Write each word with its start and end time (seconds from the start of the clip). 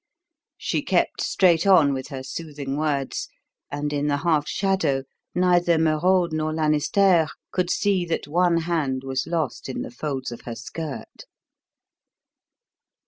She 0.57 0.81
kept 0.81 1.21
straight 1.21 1.67
on 1.67 1.93
with 1.93 2.07
her 2.07 2.23
soothing 2.23 2.75
words; 2.75 3.29
and, 3.69 3.93
in 3.93 4.07
the 4.07 4.17
half 4.17 4.47
shadow, 4.47 5.03
neither 5.35 5.77
Merode 5.77 6.33
nor 6.33 6.51
Lanisterre 6.51 7.27
could 7.51 7.69
see 7.69 8.03
that 8.05 8.27
one 8.27 8.61
hand 8.61 9.03
was 9.03 9.27
lost 9.27 9.69
in 9.69 9.83
the 9.83 9.91
folds 9.91 10.31
of 10.31 10.41
her 10.41 10.55
skirt. 10.55 11.25